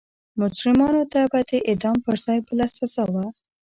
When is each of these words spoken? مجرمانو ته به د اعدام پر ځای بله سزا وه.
مجرمانو 0.39 1.03
ته 1.11 1.21
به 1.31 1.39
د 1.49 1.51
اعدام 1.69 1.97
پر 2.05 2.15
ځای 2.25 2.39
بله 2.47 2.65
سزا 2.77 3.03
وه. 3.13 3.25